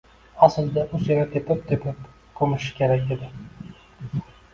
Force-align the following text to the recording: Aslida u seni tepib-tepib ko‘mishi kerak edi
Aslida 0.45 0.85
u 0.97 1.01
seni 1.07 1.25
tepib-tepib 1.35 1.99
ko‘mishi 2.39 2.73
kerak 2.79 3.13
edi 3.17 3.29